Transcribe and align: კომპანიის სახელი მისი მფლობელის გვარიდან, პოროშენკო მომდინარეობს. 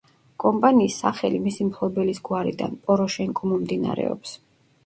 კომპანიის 0.43 0.95
სახელი 1.01 1.41
მისი 1.43 1.67
მფლობელის 1.69 2.21
გვარიდან, 2.31 2.75
პოროშენკო 2.89 3.51
მომდინარეობს. 3.53 4.35